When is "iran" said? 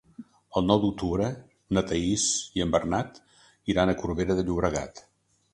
3.75-3.93